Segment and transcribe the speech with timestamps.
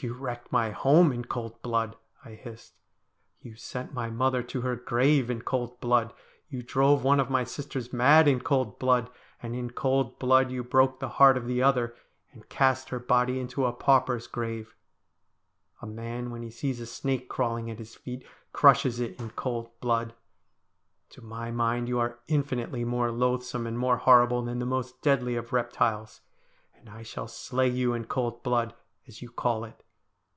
[0.02, 2.72] 'You wrecked my home in cold blood,' I hissed.'
[3.42, 6.14] You sent my mother to her grave in cold blood.
[6.48, 9.10] You drove one of my sisters mad in cold blood,
[9.42, 11.94] and in cold blood you broke the heart of the other,
[12.32, 14.74] and cast her body into a pauper's grave,
[15.82, 18.24] A man, when he sees a snake crawling at his feet,
[18.54, 20.14] crushes it in cold blood.
[21.10, 25.36] To my mind you are infinitely more loathsome and more horrible than the most deadly
[25.36, 26.22] of reptiles,
[26.74, 28.72] and I shall slay you in cold blood,
[29.06, 29.84] as you call it.